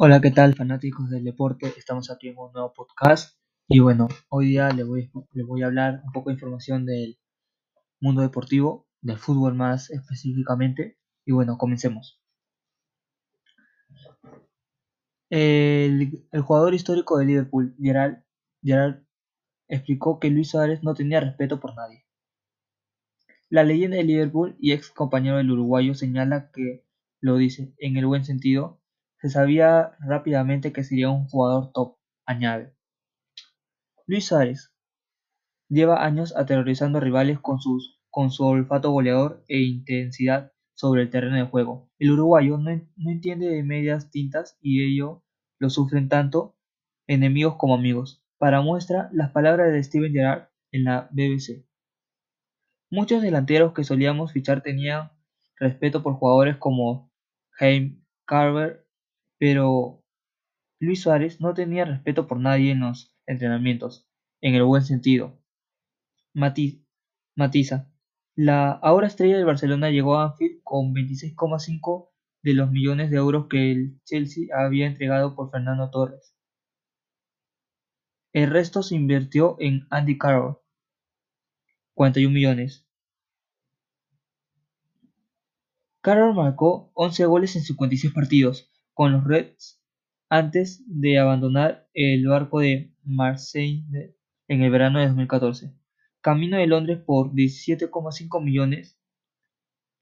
Hola, 0.00 0.20
¿qué 0.20 0.30
tal, 0.30 0.54
fanáticos 0.54 1.10
del 1.10 1.24
deporte? 1.24 1.74
Estamos 1.76 2.08
aquí 2.08 2.28
en 2.28 2.38
un 2.38 2.52
nuevo 2.52 2.72
podcast 2.72 3.36
y 3.66 3.80
bueno, 3.80 4.06
hoy 4.28 4.46
día 4.46 4.70
les 4.70 4.86
voy, 4.86 5.10
les 5.32 5.44
voy 5.44 5.62
a 5.62 5.66
hablar 5.66 6.02
un 6.04 6.12
poco 6.12 6.30
de 6.30 6.34
información 6.34 6.86
del 6.86 7.18
mundo 8.00 8.22
deportivo, 8.22 8.86
del 9.00 9.18
fútbol 9.18 9.56
más 9.56 9.90
específicamente 9.90 10.98
y 11.26 11.32
bueno, 11.32 11.58
comencemos. 11.58 12.22
El, 15.30 16.24
jugador 16.44 16.74
histórico 16.74 17.18
de 17.18 17.24
Liverpool, 17.24 17.74
Gerard, 17.80 18.22
Gerard, 18.62 19.02
explicó 19.66 20.20
que 20.20 20.30
Luis 20.30 20.50
Suárez 20.50 20.80
no 20.84 20.94
tenía 20.94 21.18
respeto 21.18 21.58
por 21.58 21.74
nadie. 21.74 22.06
La 23.50 23.64
leyenda 23.64 23.96
de 23.96 24.04
Liverpool 24.04 24.56
y 24.60 24.70
ex 24.70 24.90
compañero 24.90 25.38
del 25.38 25.50
uruguayo 25.50 25.94
señala 25.94 26.52
que, 26.52 26.84
lo 27.20 27.36
dice 27.36 27.74
en 27.78 27.96
el 27.96 28.06
buen 28.06 28.24
sentido, 28.24 28.77
se 29.20 29.28
sabía 29.28 29.92
rápidamente 30.00 30.72
que 30.72 30.84
sería 30.84 31.10
un 31.10 31.26
jugador 31.28 31.72
top, 31.72 31.96
añade. 32.24 32.74
Luis 34.06 34.26
Suárez 34.26 34.72
lleva 35.68 36.04
años 36.04 36.34
aterrorizando 36.36 37.00
rivales 37.00 37.38
con, 37.40 37.60
su 37.60 38.44
olfato 38.44 38.90
goleador 38.90 39.44
e 39.48 39.60
intensidad 39.60 40.52
sobre 40.74 41.02
el 41.02 41.10
terreno 41.10 41.36
de 41.36 41.42
juego. 41.42 41.90
El 41.98 42.12
uruguayo 42.12 42.58
no, 42.58 42.70
entiende 42.70 43.48
de 43.48 43.62
medias 43.62 44.10
tintas 44.10 44.56
y 44.60 44.82
ello 44.82 45.24
lo 45.58 45.68
sufren 45.68 46.08
tanto 46.08 46.56
enemigos 47.06 47.56
como 47.56 47.74
amigos. 47.74 48.24
Para 48.38 48.60
muestra, 48.60 49.10
las 49.12 49.32
palabras 49.32 49.72
de 49.72 49.82
Steven 49.82 50.12
Gerrard 50.12 50.48
en 50.70 50.84
la 50.84 51.08
BBC. 51.10 51.66
Muchos 52.90 53.20
delanteros 53.20 53.74
que 53.74 53.84
solíamos 53.84 54.32
fichar 54.32 54.62
tenían 54.62 55.10
respeto 55.56 56.02
por 56.02 56.14
jugadores 56.14 56.56
como 56.56 57.12
Jaime 57.50 58.00
Carver 58.24 58.87
pero 59.38 60.04
Luis 60.80 61.02
Suárez 61.02 61.40
no 61.40 61.54
tenía 61.54 61.84
respeto 61.84 62.26
por 62.26 62.40
nadie 62.40 62.72
en 62.72 62.80
los 62.80 63.16
entrenamientos, 63.26 64.08
en 64.40 64.54
el 64.54 64.64
buen 64.64 64.82
sentido. 64.84 65.40
matiza. 66.34 67.90
La 68.36 68.70
ahora 68.70 69.06
estrella 69.08 69.36
del 69.36 69.46
Barcelona 69.46 69.90
llegó 69.90 70.16
a 70.16 70.24
Anfield 70.26 70.60
con 70.62 70.94
26,5 70.94 72.10
de 72.42 72.54
los 72.54 72.70
millones 72.70 73.10
de 73.10 73.16
euros 73.16 73.48
que 73.48 73.72
el 73.72 74.00
Chelsea 74.04 74.46
había 74.56 74.86
entregado 74.86 75.34
por 75.34 75.50
Fernando 75.50 75.90
Torres. 75.90 76.34
El 78.32 78.50
resto 78.50 78.82
se 78.82 78.94
invirtió 78.94 79.56
en 79.58 79.86
Andy 79.90 80.18
Carroll, 80.18 80.58
41 81.94 82.32
millones. 82.32 82.86
Carroll 86.00 86.34
marcó 86.34 86.92
11 86.94 87.24
goles 87.26 87.56
en 87.56 87.62
56 87.62 88.12
partidos, 88.12 88.70
con 88.98 89.12
los 89.12 89.22
Reds 89.22 89.80
antes 90.28 90.82
de 90.88 91.20
abandonar 91.20 91.88
el 91.94 92.26
barco 92.26 92.58
de 92.58 92.92
Marseille 93.04 93.84
en 94.48 94.62
el 94.62 94.72
verano 94.72 94.98
de 94.98 95.06
2014. 95.06 95.72
Camino 96.20 96.56
de 96.56 96.66
Londres 96.66 96.98
por 97.06 97.30
17,5 97.30 98.42
millones 98.42 98.98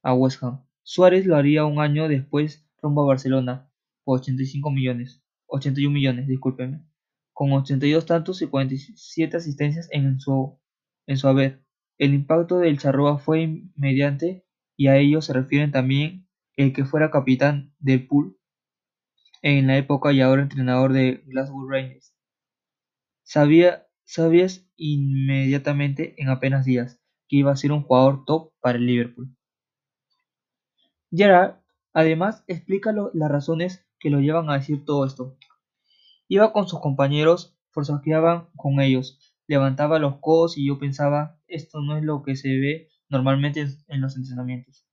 a 0.03 0.15
West 0.15 0.43
Ham. 0.43 0.65
Suárez 0.83 1.27
lo 1.27 1.37
haría 1.37 1.67
un 1.67 1.79
año 1.79 2.09
después 2.09 2.67
rumbo 2.81 3.03
a 3.03 3.09
Barcelona 3.09 3.71
por 4.03 4.21
85 4.21 4.71
millones, 4.71 5.23
81 5.45 5.93
millones, 5.93 6.27
discúlpenme, 6.27 6.83
con 7.35 7.53
82 7.53 8.07
tantos 8.07 8.41
y 8.41 8.47
47 8.47 9.37
asistencias 9.37 9.91
en 9.93 10.19
su, 10.21 10.59
en 11.07 11.19
su 11.19 11.29
haber. 11.29 11.63
El 11.99 12.15
impacto 12.15 12.61
del 12.61 12.79
Charroa 12.79 13.19
fue 13.19 13.43
inmediante 13.43 14.47
y 14.75 14.87
a 14.87 14.97
ello 14.97 15.21
se 15.21 15.35
refieren 15.35 15.71
también 15.71 16.27
el 16.57 16.73
que 16.73 16.87
fuera 16.87 17.11
capitán 17.11 17.75
del 17.79 18.07
pool 18.07 18.39
en 19.55 19.69
la 19.69 19.77
época 19.77 20.13
y 20.13 20.21
ahora 20.21 20.43
entrenador 20.43 20.93
de 20.93 21.23
Glasgow 21.27 21.69
Rangers. 21.69 22.13
Sabía, 23.23 23.87
sabías 24.05 24.69
inmediatamente, 24.75 26.21
en 26.21 26.31
apenas 26.31 26.65
días, 26.65 27.01
que 27.29 27.37
iba 27.37 27.53
a 27.53 27.57
ser 27.57 27.71
un 27.71 27.85
jugador 27.85 28.25
top 28.25 28.53
para 28.61 28.77
el 28.77 28.87
Liverpool. 28.87 29.37
Gerard 31.13 31.61
además 31.93 32.43
explica 32.49 32.93
las 32.93 33.31
razones 33.31 33.87
que 34.01 34.11
lo 34.11 34.19
llevan 34.19 34.51
a 34.51 34.55
decir 34.55 34.85
todo 34.85 35.07
esto. 35.07 35.37
Iba 36.27 36.53
con 36.53 36.67
sus 36.67 36.81
compañeros, 36.81 37.57
forzajeaban 37.71 38.49
con 38.57 38.81
ellos, 38.81 39.21
levantaba 39.47 40.01
los 40.01 40.19
codos 40.19 40.59
y 40.59 40.67
yo 40.67 40.81
pensaba, 40.81 41.39
esto 41.47 41.81
no 41.83 41.97
es 41.97 42.03
lo 42.03 42.25
que 42.25 42.35
se 42.35 42.49
ve 42.49 42.89
normalmente 43.09 43.65
en 43.87 44.01
los 44.01 44.17
entrenamientos. 44.17 44.85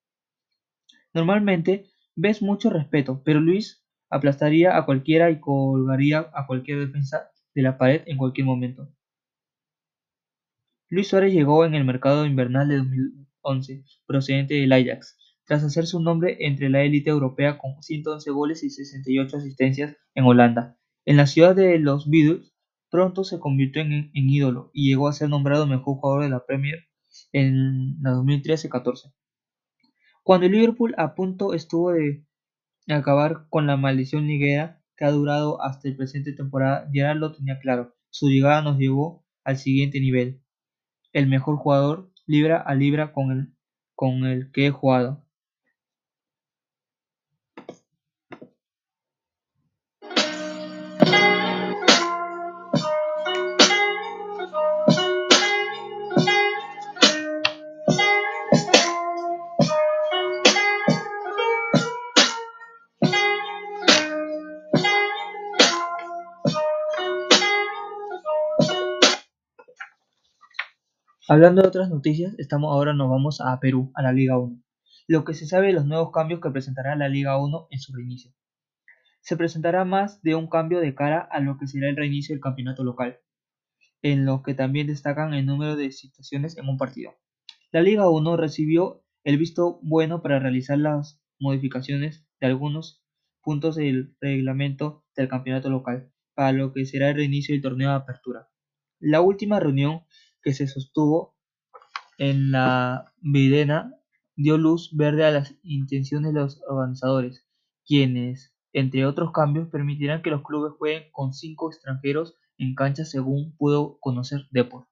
Normalmente 1.12 1.88
ves 2.16 2.44
mucho 2.44 2.70
respeto, 2.70 3.24
pero 3.26 3.40
Luis 3.40 3.83
aplastaría 4.14 4.78
a 4.78 4.86
cualquiera 4.86 5.32
y 5.32 5.40
colgaría 5.40 6.30
a 6.34 6.46
cualquier 6.46 6.80
defensa 6.80 7.32
de 7.56 7.62
la 7.64 7.78
pared 7.78 8.04
en 8.06 8.18
cualquier 8.18 8.46
momento. 8.46 8.90
Luis 10.90 11.08
Suárez 11.08 11.34
llegó 11.34 11.66
en 11.66 11.74
el 11.74 11.84
mercado 11.84 12.26
invernal 12.28 12.70
de 12.70 12.78
2011, 12.78 13.84
procedente 14.06 14.54
del 14.54 14.72
Ajax, 14.72 15.18
tras 15.46 15.64
hacer 15.64 15.88
su 15.88 16.00
nombre 16.00 16.38
entre 16.42 16.70
la 16.70 16.84
élite 16.84 17.10
europea 17.10 17.58
con 17.58 17.82
111 17.82 18.30
goles 18.30 18.64
y 18.64 18.70
68 18.70 19.38
asistencias 19.38 19.98
en 20.14 20.26
Holanda. 20.26 20.78
En 21.06 21.18
la 21.18 21.26
ciudad 21.26 21.56
de 21.56 21.80
los 21.80 22.08
Beatles, 22.08 22.54
pronto 22.92 23.24
se 23.24 23.40
convirtió 23.40 23.82
en, 23.82 24.12
en 24.14 24.30
ídolo 24.30 24.70
y 24.74 24.90
llegó 24.90 25.08
a 25.08 25.14
ser 25.14 25.30
nombrado 25.30 25.66
mejor 25.66 25.98
jugador 25.98 26.24
de 26.24 26.30
la 26.30 26.46
Premier 26.46 26.86
en 27.32 27.98
la 28.04 28.12
2013-14. 28.12 29.12
Cuando 30.22 30.46
el 30.46 30.52
Liverpool 30.52 30.94
a 30.98 31.16
punto 31.16 31.56
estuvo 31.56 31.92
de 31.92 32.24
acabar 32.90 33.48
con 33.50 33.68
la 33.68 33.78
maldición 33.78 34.28
liguera 34.28 34.82
que 34.98 35.06
ha 35.06 35.12
durado 35.12 35.62
hasta 35.62 35.88
el 35.88 35.96
presente 35.96 36.34
temporada, 36.34 36.90
Gerard 36.92 37.18
lo 37.18 37.32
tenía 37.32 37.60
claro. 37.60 37.96
Su 38.10 38.30
llegada 38.30 38.62
nos 38.62 38.78
llevó 38.78 39.26
al 39.44 39.58
siguiente 39.58 40.00
nivel. 40.00 40.42
El 41.14 41.28
mejor 41.28 41.58
jugador 41.58 42.12
libra 42.26 42.62
a 42.62 42.76
libra 42.76 43.14
con 43.14 43.32
el, 43.32 43.54
con 43.96 44.26
el 44.26 44.52
que 44.52 44.68
he 44.68 44.72
jugado. 44.72 45.23
Hablando 71.30 71.62
de 71.62 71.70
otras 71.70 71.90
noticias, 71.90 72.36
estamos 72.38 72.74
ahora 72.74 72.94
nos 72.94 73.10
vamos 73.10 73.40
a 73.40 73.58
Perú, 73.62 73.94
a 73.96 74.02
la 74.02 74.12
Liga 74.12 74.38
1. 74.38 74.62
Lo 75.08 75.24
que 75.24 75.34
se 75.34 75.48
sabe 75.48 75.68
de 75.68 75.74
los 75.74 75.86
nuevos 75.86 76.12
cambios 76.12 76.42
que 76.42 76.50
presentará 76.50 76.98
la 76.98 77.08
Liga 77.08 77.42
1 77.42 77.68
en 77.72 77.80
su 77.80 77.94
reinicio. 77.96 78.34
Se 79.22 79.38
presentará 79.38 79.86
más 79.86 80.22
de 80.22 80.36
un 80.36 80.50
cambio 80.50 80.82
de 80.82 80.94
cara 80.94 81.22
a 81.32 81.40
lo 81.40 81.58
que 81.58 81.68
será 81.68 81.88
el 81.88 81.96
reinicio 81.96 82.36
del 82.36 82.42
campeonato 82.42 82.84
local, 82.84 83.20
en 84.02 84.26
lo 84.26 84.44
que 84.44 84.54
también 84.54 84.88
destacan 84.88 85.34
el 85.34 85.46
número 85.46 85.78
de 85.78 85.94
situaciones 85.94 86.58
en 86.58 86.68
un 86.68 86.78
partido. 86.78 87.14
La 87.72 87.82
Liga 87.82 88.10
1 88.10 88.36
recibió 88.36 89.06
el 89.24 89.38
visto 89.38 89.80
bueno 89.82 90.22
para 90.22 90.40
realizar 90.40 90.78
las 90.78 91.24
modificaciones 91.40 92.28
de 92.42 92.48
algunos 92.48 93.02
puntos 93.42 93.78
del 93.78 94.14
reglamento 94.20 95.06
del 95.16 95.30
campeonato 95.30 95.70
local, 95.70 96.12
para 96.34 96.52
lo 96.52 96.74
que 96.74 96.86
será 96.86 97.12
el 97.12 97.16
reinicio 97.16 97.56
del 97.56 97.62
torneo 97.62 97.92
de 97.92 97.96
apertura. 97.96 98.50
La 99.00 99.22
última 99.22 99.62
reunión 99.62 100.04
que 100.44 100.54
se 100.54 100.68
sostuvo 100.68 101.36
en 102.18 102.52
la 102.52 103.14
Videna 103.22 103.96
dio 104.36 104.58
luz 104.58 104.96
verde 104.96 105.26
a 105.26 105.32
las 105.32 105.56
intenciones 105.64 106.34
de 106.34 106.40
los 106.40 106.62
organizadores, 106.68 107.48
quienes, 107.86 108.54
entre 108.74 109.06
otros 109.06 109.32
cambios, 109.32 109.70
permitirán 109.70 110.22
que 110.22 110.32
los 110.32 110.44
clubes 110.44 110.74
jueguen 110.78 111.10
con 111.12 111.34
cinco 111.34 111.72
extranjeros 111.72 112.36
en 112.58 112.76
cancha 112.76 113.06
según 113.06 113.56
pudo 113.58 113.98
conocer 114.00 114.48
Deport. 114.52 114.88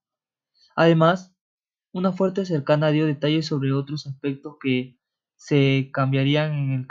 Además, 0.75 1.36
una 1.92 2.12
fuerte 2.12 2.45
cercana 2.45 2.92
dio 2.92 3.06
detalles 3.06 3.45
sobre 3.45 3.74
otros 3.74 4.07
aspectos 4.07 4.56
que 4.62 4.97
se 5.36 5.89
cambiarían 5.92 6.54
en 6.54 6.71
el, 6.71 6.88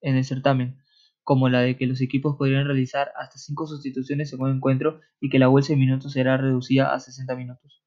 en 0.00 0.16
el 0.16 0.24
certamen, 0.24 0.80
como 1.22 1.48
la 1.48 1.60
de 1.60 1.76
que 1.76 1.86
los 1.86 2.00
equipos 2.00 2.36
podrían 2.36 2.64
realizar 2.64 3.12
hasta 3.16 3.38
cinco 3.38 3.66
sustituciones 3.66 4.32
en 4.32 4.40
un 4.40 4.56
encuentro 4.56 5.00
y 5.20 5.28
que 5.28 5.38
la 5.38 5.48
bolsa 5.48 5.74
de 5.74 5.78
minutos 5.78 6.12
será 6.12 6.36
reducida 6.36 6.94
a 6.94 7.00
60 7.00 7.36
minutos 7.36 7.80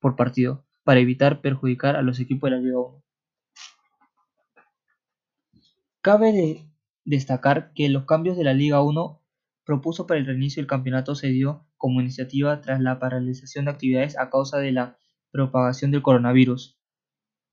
por 0.00 0.16
partido, 0.16 0.64
para 0.84 1.00
evitar 1.00 1.40
perjudicar 1.40 1.96
a 1.96 2.02
los 2.02 2.20
equipos 2.20 2.50
de 2.50 2.56
la 2.56 2.62
Liga 2.62 2.78
1. 2.78 3.04
Cabe 6.00 6.64
destacar 7.04 7.72
que 7.74 7.88
los 7.88 8.04
cambios 8.04 8.36
de 8.36 8.44
la 8.44 8.54
Liga 8.54 8.82
1 8.82 9.22
propuso 9.64 10.06
para 10.06 10.20
el 10.20 10.26
reinicio 10.26 10.62
del 10.62 10.68
campeonato 10.68 11.14
se 11.14 11.28
dio 11.28 11.66
como 11.76 12.00
iniciativa 12.00 12.60
tras 12.60 12.80
la 12.80 12.98
paralización 12.98 13.66
de 13.66 13.72
actividades 13.72 14.18
a 14.18 14.30
causa 14.30 14.58
de 14.58 14.72
la 14.72 14.98
propagación 15.30 15.90
del 15.90 16.02
coronavirus 16.02 16.78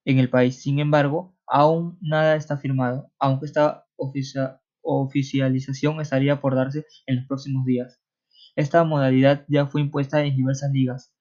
en 0.06 0.20
el 0.20 0.30
país. 0.30 0.62
Sin 0.62 0.80
embargo, 0.80 1.38
aún 1.48 1.98
nada 2.02 2.36
está 2.36 2.58
firmado, 2.58 3.12
aunque 3.20 3.46
está 3.46 3.86
oficialización 4.82 6.02
estaría 6.02 6.42
por 6.42 6.56
darse 6.56 6.86
en 7.06 7.18
los 7.18 7.26
próximos 7.26 7.66
días. 7.66 8.02
Esta 8.56 8.84
modalidad 8.84 9.46
ya 9.48 9.66
fue 9.66 9.82
impuesta 9.82 10.24
en 10.24 10.36
diversas 10.36 10.72
ligas, 10.72 11.15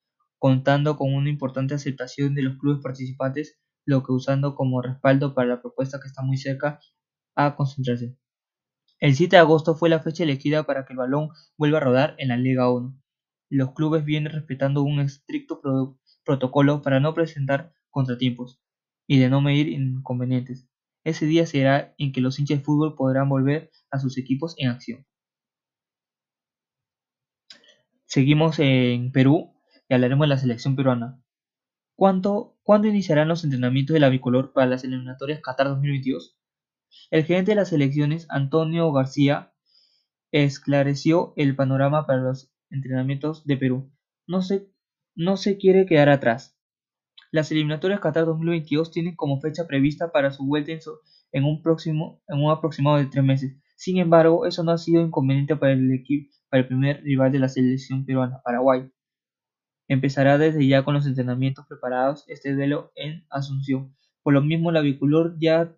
contando 0.45 0.99
con 0.99 1.15
una 1.15 1.31
importante 1.31 1.73
aceptación 1.73 2.35
de 2.35 2.43
los 2.43 2.59
clubes 2.59 2.83
participantes, 2.83 3.59
lo 3.87 4.03
que 4.03 4.13
usando 4.13 4.55
como 4.55 4.83
respaldo 4.83 5.35
para 5.35 5.49
la 5.49 5.63
propuesta 5.63 5.99
que 6.03 6.07
está 6.07 6.21
muy 6.21 6.37
cerca 6.37 6.81
a 7.35 7.57
concentrarse. 7.57 8.19
El 9.01 9.15
7 9.15 9.37
de 9.37 9.41
agosto 9.41 9.75
fue 9.75 9.89
la 9.89 10.01
fecha 10.01 10.23
elegida 10.23 10.65
para 10.65 10.85
que 10.85 10.93
el 10.93 10.99
balón 10.99 11.31
vuelva 11.57 11.79
a 11.79 11.81
rodar 11.81 12.15
en 12.19 12.29
la 12.29 12.37
Liga 12.37 12.71
1. 12.71 12.95
Los 13.49 13.73
clubes 13.73 14.05
vienen 14.05 14.35
respetando 14.35 14.83
un 14.83 15.01
estricto 15.01 15.63
protocolo 16.27 16.83
para 16.83 17.01
no 17.01 17.15
presentar 17.15 17.73
contratiempos 17.89 18.61
y 19.07 19.21
de 19.21 19.31
no 19.31 19.41
medir 19.41 19.71
inconvenientes. 19.71 20.69
Ese 21.05 21.25
día 21.25 21.47
será 21.47 21.95
en 21.97 22.13
que 22.13 22.21
los 22.21 22.39
hinchas 22.39 22.59
de 22.59 22.65
fútbol 22.65 22.97
podrán 22.97 23.31
volver 23.31 23.71
a 23.91 23.99
sus 23.99 24.19
equipos 24.19 24.55
en 24.59 24.69
acción. 24.69 25.07
Seguimos 28.05 28.59
en 28.59 29.11
Perú 29.11 29.54
y 29.89 29.95
hablaremos 29.95 30.25
de 30.25 30.29
la 30.29 30.39
selección 30.39 30.77
peruana. 30.77 31.21
¿Cuándo, 31.97 32.59
¿Cuándo 32.63 32.89
iniciarán 32.89 33.29
los 33.29 33.45
entrenamientos 33.45 33.95
de 33.95 34.01
la 34.01 34.09
bicolor 34.09 34.53
para 34.53 34.67
las 34.67 34.85
eliminatorias 34.85 35.41
Qatar 35.41 35.69
2022? 35.69 36.37
El 37.11 37.25
gerente 37.25 37.53
de 37.53 37.57
las 37.57 37.73
elecciones, 37.73 38.27
Antonio 38.31 38.91
García, 38.93 39.53
esclareció 40.33 41.33
el 41.37 41.55
panorama 41.55 42.07
para 42.07 42.23
los 42.23 42.53
entrenamientos 42.71 43.45
de 43.47 43.57
Perú. 43.57 43.93
No 44.27 44.43
se, 44.43 45.59
quiere 45.59 45.87
quedar 45.87 46.09
atrás. 46.09 46.59
Las 47.31 47.51
eliminatorias 47.53 48.01
Qatar 48.01 48.25
2022 48.25 48.91
tienen 48.91 49.17
como 49.17 49.41
fecha 49.41 49.67
prevista 49.67 50.11
para 50.11 50.33
su 50.33 50.45
vuelta 50.45 50.73
en, 51.33 51.45
un, 51.45 52.51
aproximado 52.51 52.97
de 52.97 53.07
tres 53.07 53.25
meses. 53.25 53.57
Sin 53.77 53.99
embargo, 53.99 54.47
eso 54.47 54.65
no 54.65 54.73
ha 54.73 54.79
sido 54.79 55.03
inconveniente 55.03 55.57
para 55.57 55.73
el 55.73 56.05
para 56.49 56.63
el 56.63 56.69
primer 56.69 57.03
rival 57.03 57.33
de 57.33 57.39
la 57.41 57.49
selección 57.49 58.05
peruana, 58.05 58.41
Paraguay. 58.45 58.91
Empezará 59.89 60.39
desde 60.39 60.67
ya 60.67 60.85
con 60.85 60.95
los 60.95 61.07
entrenamientos 61.07 61.67
preparados 61.67 62.25
este 62.29 62.55
duelo 62.55 62.93
en 62.95 63.25
Asunción. 63.31 63.95
Por 64.23 64.33
lo 64.35 64.43
mismo, 64.43 64.73
la 64.73 64.81
bicolor 64.81 65.37
ya, 65.39 65.75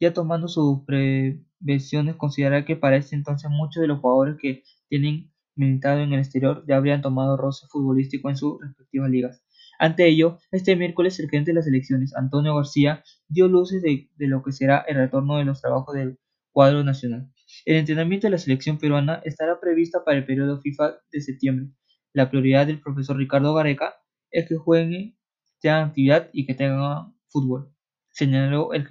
ya 0.00 0.12
tomando 0.12 0.48
sus 0.48 0.80
prevenciones 0.84 2.16
considerará 2.16 2.64
que 2.64 2.76
para 2.76 2.96
este 2.96 3.16
entonces 3.16 3.50
muchos 3.50 3.80
de 3.80 3.88
los 3.88 4.00
jugadores 4.00 4.36
que 4.40 4.62
tienen 4.88 5.32
militado 5.54 6.00
en 6.00 6.12
el 6.12 6.20
exterior 6.20 6.64
ya 6.66 6.76
habrían 6.76 7.02
tomado 7.02 7.36
roce 7.36 7.66
futbolístico 7.68 8.28
en 8.28 8.36
sus 8.36 8.60
respectivas 8.60 9.10
ligas. 9.10 9.42
Ante 9.78 10.06
ello, 10.06 10.38
este 10.50 10.76
miércoles 10.76 11.18
el 11.18 11.28
gerente 11.28 11.50
de 11.50 11.56
las 11.56 11.66
elecciones, 11.66 12.14
Antonio 12.14 12.54
García, 12.54 13.02
dio 13.28 13.48
luces 13.48 13.82
de, 13.82 14.08
lo 14.18 14.42
que 14.42 14.52
será 14.52 14.78
el 14.86 14.96
retorno 14.96 15.38
de 15.38 15.44
los 15.44 15.60
trabajos 15.60 15.94
del 15.94 16.18
cuadro 16.52 16.84
nacional. 16.84 17.30
El 17.64 17.76
entrenamiento 17.76 18.26
de 18.26 18.30
la 18.32 18.38
selección 18.38 18.78
peruana 18.78 19.20
estará 19.24 19.58
prevista 19.60 20.04
para 20.04 20.18
el 20.18 20.26
periodo 20.26 20.60
FIFA 20.60 20.94
de 21.10 21.20
septiembre. 21.20 21.66
La 22.12 22.30
prioridad 22.30 22.66
del 22.66 22.80
profesor 22.80 23.16
Ricardo 23.16 23.54
Gareca 23.54 23.94
es 24.30 24.48
que 24.48 24.56
jueguen, 24.56 25.16
tengan 25.60 25.88
actividad 25.88 26.30
y 26.32 26.46
que 26.46 26.54
tengan 26.54 27.14
fútbol, 27.28 27.72
señaló 28.10 28.72
el, 28.72 28.86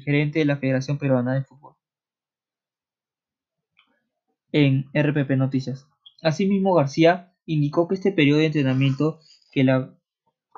gerente 0.00 0.38
de 0.38 0.44
la 0.44 0.56
Federación 0.56 0.98
Peruana 0.98 1.34
de 1.34 1.44
Fútbol 1.44 1.74
en 4.52 4.86
RPP 4.94 5.30
Noticias. 5.36 5.86
Asimismo, 6.22 6.74
García 6.74 7.34
indicó 7.44 7.88
que 7.88 7.94
este 7.94 8.12
periodo 8.12 8.38
de 8.38 8.46
entrenamiento 8.46 9.20
que 9.52 9.64
la, 9.64 9.94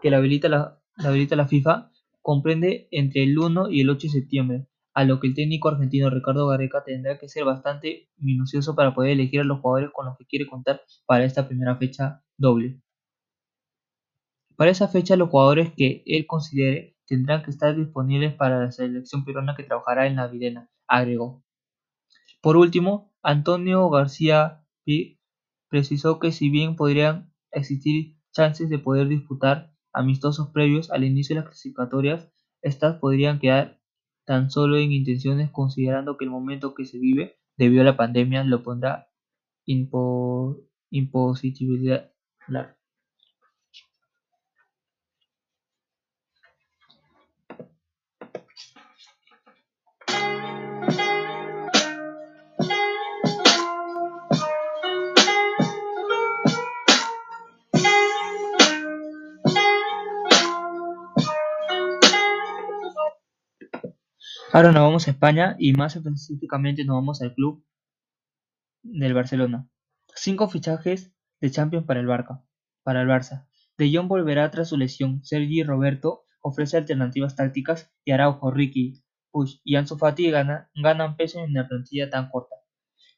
que 0.01 0.11
la 0.11 0.19
habilita, 0.19 0.49
la, 0.49 0.81
la 0.97 1.49
FIFA 1.49 1.91
comprende 2.23 2.89
entre 2.91 3.25
el 3.25 3.39
1 3.39 3.71
y 3.71 3.81
el 3.81 3.91
8 3.91 4.07
de 4.07 4.13
septiembre, 4.13 4.67
a 4.99 5.05
lo 5.05 5.21
que 5.21 5.29
el 5.29 5.35
técnico 5.35 5.69
argentino 5.69 6.11
Ricardo 6.11 6.49
Gareca 6.49 6.83
tendrá 6.83 7.21
que 7.21 7.29
ser 7.29 7.45
bastante 7.45 8.09
minucioso 8.17 8.75
para 8.75 8.97
poder 8.97 9.13
elegir 9.13 9.43
a 9.43 9.45
los 9.45 9.61
jugadores 9.61 9.93
con 9.93 10.07
los 10.07 10.19
que 10.19 10.27
quiere 10.27 10.49
contar 10.49 10.83
para 11.07 11.25
esta 11.25 11.47
primera 11.47 11.77
fecha 11.77 12.25
doble. 12.37 12.81
Para 14.57 14.73
esa 14.73 14.89
fecha 14.89 15.15
los 15.15 15.31
jugadores 15.31 15.73
que 15.77 16.03
él 16.05 16.27
considere 16.27 16.97
tendrán 17.07 17.45
que 17.45 17.53
estar 17.53 17.77
disponibles 17.77 18.35
para 18.35 18.59
la 18.59 18.73
selección 18.73 19.25
peruana 19.25 19.55
que 19.55 19.63
trabajará 19.63 20.09
en 20.09 20.17
la 20.17 20.27
Videna, 20.27 20.69
agregó. 20.89 21.45
Por 22.41 22.57
último, 22.57 23.13
Antonio 23.23 23.89
García 23.91 24.65
precisó 25.69 26.19
que 26.19 26.33
si 26.33 26.51
bien 26.51 26.75
podrían 26.75 27.33
existir 27.53 28.17
chances 28.33 28.69
de 28.69 28.81
poder 28.81 29.07
disputar 29.07 29.73
amistosos 29.93 30.49
previos 30.49 30.91
al 30.91 31.05
inicio 31.05 31.37
de 31.37 31.43
las 31.43 31.51
clasificatorias, 31.51 32.33
estas 32.63 32.97
podrían 32.97 33.39
quedar 33.39 33.78
tan 34.29 34.51
solo 34.51 34.77
en 34.77 34.93
intenciones 34.93 35.51
considerando 35.51 36.19
que 36.19 36.27
el 36.27 36.31
momento 36.31 36.75
que 36.75 36.85
se 36.85 36.99
vive 36.99 37.39
debido 37.57 37.81
a 37.81 37.87
la 37.87 37.97
pandemia 37.97 38.45
lo 38.45 38.63
pondrá 38.63 39.09
imposibilidad. 40.91 42.13
Ahora 64.51 64.73
nos 64.73 64.83
vamos 64.83 65.07
a 65.07 65.11
España 65.11 65.57
y 65.59 65.75
más 65.75 65.95
específicamente 65.95 66.83
nos 66.83 66.97
vamos 66.97 67.21
al 67.21 67.35
club 67.35 67.63
del 68.83 69.13
Barcelona. 69.13 69.69
Cinco 70.15 70.49
fichajes 70.49 71.13
de 71.43 71.51
Champions 71.51 71.85
para 71.85 72.01
el 72.01 72.07
Barca, 72.07 72.43
para 72.83 73.03
el 73.03 73.09
Barça. 73.09 73.47
De 73.77 73.95
Jong 73.95 74.09
volverá 74.09 74.51
tras 74.51 74.71
su 74.71 74.79
lesión. 74.79 75.23
Sergi 75.23 75.65
Roberto 75.65 76.23
ofrece 76.41 76.79
alternativas 76.79 77.37
tácticas 77.37 77.93
y 78.07 78.13
Araujo, 78.13 78.51
Ricky, 78.51 79.03
Push 79.33 79.61
y 79.65 79.77
Ansu 79.77 79.99
Fati 79.99 80.31
ganan 80.31 81.17
peso 81.19 81.45
en 81.45 81.51
una 81.51 81.69
plantilla 81.69 82.09
tan 82.09 82.31
corta. 82.31 82.57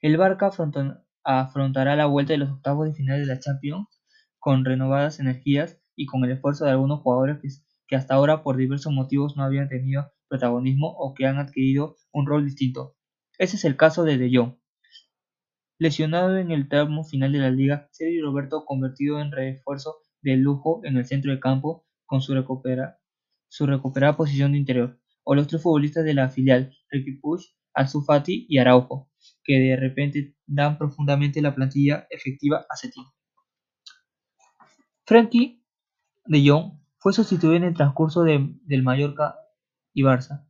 El 0.01 0.17
Barca 0.17 0.51
afrontará 1.23 1.95
la 1.95 2.07
vuelta 2.07 2.33
de 2.33 2.39
los 2.39 2.51
octavos 2.51 2.89
de 2.89 2.95
final 2.95 3.21
de 3.21 3.27
la 3.27 3.39
Champions 3.39 3.87
con 4.41 4.65
renovadas 4.65 5.21
energías 5.21 5.81
y 5.95 6.07
con 6.07 6.25
el 6.25 6.33
esfuerzo 6.33 6.65
de 6.65 6.73
algunos 6.73 7.03
jugadores 7.03 7.65
que 7.87 7.95
hasta 7.95 8.15
ahora 8.15 8.43
por 8.43 8.57
diversos 8.57 8.93
motivos 8.93 9.37
no 9.37 9.45
habían 9.45 9.69
tenido 9.69 10.11
protagonismo 10.31 10.95
o 10.97 11.13
que 11.13 11.27
han 11.27 11.39
adquirido 11.39 11.97
un 12.13 12.27
rol 12.27 12.47
distinto. 12.47 12.97
Ese 13.37 13.57
es 13.57 13.65
el 13.65 13.77
caso 13.77 14.05
de 14.05 14.17
De 14.17 14.31
Jong. 14.33 14.55
Lesionado 15.79 16.39
en 16.39 16.51
el 16.51 16.69
tramo 16.69 17.05
final 17.05 17.33
de 17.33 17.39
la 17.39 17.51
liga, 17.51 17.89
Sergio 17.91 18.25
Roberto 18.25 18.65
convertido 18.65 19.21
en 19.21 19.33
refuerzo 19.33 19.97
de 20.23 20.37
lujo 20.37 20.81
en 20.85 20.97
el 20.97 21.07
centro 21.07 21.33
de 21.33 21.41
campo 21.41 21.87
con 22.07 22.21
su, 22.23 22.35
recuperada 22.35 24.17
posición 24.17 24.53
de 24.53 24.59
interior, 24.59 25.01
o 25.25 25.35
los 25.35 25.47
tres 25.49 25.63
futbolistas 25.63 26.05
de 26.05 26.15
la 26.15 26.29
filial, 26.29 26.73
Ricky 26.91 27.13
Push, 27.13 27.47
Ansu 27.75 28.03
Fati 28.03 28.47
y 28.49 28.59
Araujo, 28.59 29.11
que 29.43 29.59
de 29.59 29.77
repente 29.77 30.37
dan 30.47 30.77
profundamente 30.77 31.41
la 31.41 31.55
plantilla 31.55 32.07
efectiva 32.11 32.67
a 32.69 32.77
Setien. 32.77 33.07
Frankie 35.07 35.65
de 36.27 36.47
Jong 36.47 36.79
fue 36.99 37.13
sustituido 37.13 37.57
en 37.57 37.65
el 37.65 37.75
transcurso 37.75 38.23
del 38.23 38.83
Mallorca 38.83 39.35
y 39.93 40.03
Barça. 40.03 40.47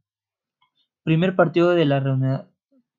Primer 1.03 1.37
partido 1.37 1.71
de 1.71 1.85
la, 1.85 2.49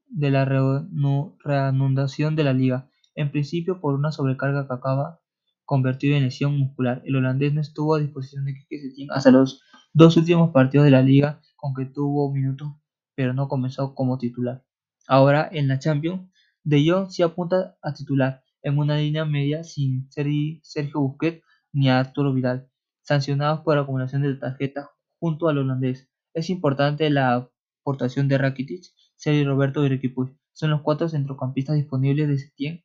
de 0.08 0.32
la 0.32 0.46
reanudación 0.46 2.36
de 2.36 2.44
la 2.44 2.54
liga, 2.54 2.90
en 3.16 3.32
principio 3.32 3.80
por 3.80 3.96
una 3.96 4.12
sobrecarga 4.12 4.68
que 4.68 4.74
acaba 4.74 5.22
convertido 5.66 6.18
en 6.18 6.24
lesión 6.24 6.58
muscular. 6.58 7.02
El 7.06 7.16
holandés 7.16 7.54
no 7.54 7.62
estuvo 7.62 7.96
a 7.96 8.00
disposición 8.00 8.46
de 8.46 8.54
Quique 8.56 8.82
Setién 8.82 9.10
hasta 9.12 9.32
los 9.32 9.62
dos 9.94 10.18
últimos 10.18 10.52
partidos 10.52 10.86
de 10.86 10.92
la 10.92 11.02
liga, 11.02 11.40
con 11.56 11.74
que 11.74 11.86
tuvo 11.86 12.32
minutos, 12.32 12.74
pero 13.16 13.34
no 13.34 13.48
comenzó 13.48 13.96
como 13.96 14.18
titular. 14.18 14.66
Ahora 15.08 15.48
en 15.52 15.68
la 15.68 15.80
Champions, 15.80 16.30
De 16.64 16.84
Jong 16.88 17.10
se 17.10 17.24
apunta 17.24 17.78
a 17.82 17.94
titular 17.94 18.44
en 18.62 18.78
una 18.78 18.98
línea 18.98 19.26
media 19.26 19.64
sin 19.64 20.10
Sergio 20.12 21.00
Busquets 21.00 21.44
ni 21.72 21.90
Arturo 21.90 22.34
Vidal, 22.34 22.70
sancionados 23.02 23.62
por 23.62 23.78
acumulación 23.78 24.22
de 24.22 24.36
tarjetas 24.36 24.88
junto 25.20 25.48
al 25.48 25.58
holandés. 25.60 26.11
Es 26.34 26.50
importante 26.50 27.10
la 27.10 27.50
aportación 27.82 28.28
de 28.28 28.38
Rakitic, 28.38 28.86
Sergio 29.16 29.46
Roberto 29.46 29.86
y 29.86 30.08
Puig. 30.08 30.38
Son 30.54 30.70
los 30.70 30.82
cuatro 30.82 31.10
centrocampistas 31.10 31.76
disponibles 31.76 32.28
de 32.28 32.38
Setien 32.38 32.84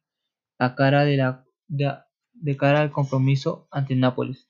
a 0.59 0.75
cara 0.75 1.05
de, 1.05 1.17
la, 1.17 1.47
de, 1.69 2.57
cara 2.57 2.81
al 2.81 2.91
compromiso 2.91 3.69
ante 3.71 3.95
Nápoles. 3.95 4.49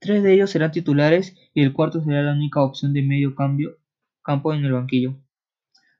Tres 0.00 0.22
de 0.22 0.34
ellos 0.34 0.50
serán 0.50 0.70
titulares 0.70 1.36
y 1.54 1.62
el 1.62 1.72
cuarto 1.72 2.02
será 2.02 2.22
la 2.22 2.32
única 2.32 2.62
opción 2.62 2.92
de 2.92 3.02
medio 3.02 3.34
cambio, 3.34 3.78
campo 4.22 4.52
en 4.52 4.64
el 4.64 4.72
banquillo. 4.72 5.16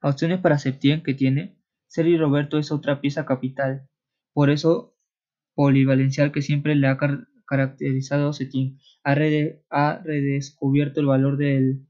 Opciones 0.03 0.41
para 0.41 0.59
Septién 0.59 1.03
que 1.03 1.15
tiene. 1.15 1.59
Sergio 1.87 2.19
Roberto 2.19 2.59
es 2.59 2.71
otra 2.71 3.01
pieza 3.01 3.25
capital. 3.27 3.89
Por 4.33 4.51
eso 4.51 4.98
polivalencial 5.59 6.31
que 6.31 6.41
siempre 6.41 6.77
le 6.77 6.87
ha 6.87 6.97
caracterizado 7.45 8.33
Setién. 8.33 8.79
Ha, 9.03 9.17
redescubierto 9.17 11.01
el 11.01 11.07
valor 11.07 11.37
del, 11.37 11.85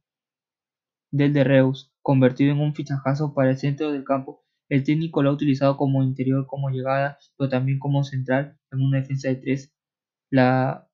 del 1.11 1.35
de 1.35 1.45
Reus, 1.45 1.93
convertido 2.01 2.53
en 2.53 2.61
un 2.61 2.75
fichajazo 2.75 3.35
para 3.35 3.51
el 3.51 3.59
centro 3.59 3.93
del 3.93 4.05
campo. 4.05 4.43
El 4.71 4.85
técnico 4.85 5.23
lo 5.23 5.29
ha 5.29 5.35
utilizado 5.35 5.77
como 5.77 6.03
interior, 6.03 6.47
como 6.47 6.71
llegada, 6.71 7.19
pero 7.37 7.51
también 7.51 7.79
como 7.79 8.05
central 8.05 8.59
en 8.73 8.81
una 8.81 9.01
defensa 9.01 9.29
de 9.29 9.37
tres. 9.37 9.71
La 10.31 10.89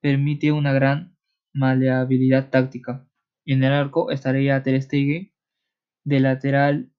permite 0.00 0.50
una 0.50 0.72
gran 0.72 1.18
maleabilidad 1.52 2.48
táctica. 2.48 3.06
En 3.44 3.62
el 3.64 3.72
arco 3.72 4.10
estaría 4.10 4.62
Ter 4.62 4.80
Stegen, 4.80 5.30
de 6.04 6.20
lateral 6.20 6.90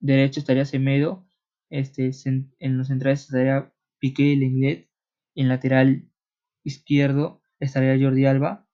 derecho 0.00 0.40
estaría 0.40 0.66
Semedo, 0.66 1.26
este, 1.70 2.10
en 2.26 2.76
los 2.76 2.88
centrales 2.88 3.22
estaría 3.22 3.73
Piqué 4.04 4.36
Lenglet, 4.36 4.90
en 5.34 5.48
lateral 5.48 6.12
izquierdo 6.62 7.40
estaría 7.58 7.96
Jordi 7.98 8.26
Alba, 8.26 8.68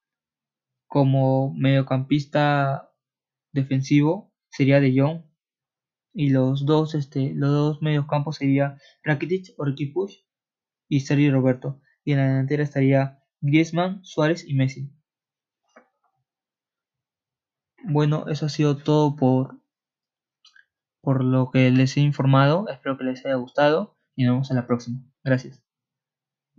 como 0.89 1.55
mediocampista 1.55 2.93
defensivo 3.53 4.35
sería 4.51 4.81
De 4.81 4.93
Jong 4.93 5.23
y 6.13 6.31
los 6.31 6.67
dos 6.67 6.97
este 6.97 7.33
los 7.33 7.53
dos 7.53 7.81
mediocampos 7.81 8.39
sería 8.39 8.77
Rakitic 9.05 9.55
o 9.57 9.67
y 10.89 10.99
Sergio 10.99 11.31
Roberto 11.31 11.81
y 12.03 12.11
en 12.11 12.19
la 12.19 12.27
delantera 12.27 12.65
estaría 12.65 13.23
Griezmann, 13.41 14.05
Suárez 14.05 14.45
y 14.45 14.55
Messi. 14.55 14.91
Bueno, 17.85 18.27
eso 18.27 18.47
ha 18.47 18.49
sido 18.49 18.79
todo 18.79 19.15
por, 19.15 19.61
por 21.01 21.23
lo 21.23 21.53
que 21.53 21.71
les 21.71 21.97
he 21.97 22.01
informado. 22.01 22.69
Espero 22.69 22.99
que 22.99 23.05
les 23.05 23.25
haya 23.25 23.37
gustado 23.37 24.00
y 24.21 24.25
nos 24.25 24.35
vemos 24.35 24.51
en 24.51 24.57
la 24.57 24.67
próxima. 24.67 25.01
Gracias. 25.25 25.70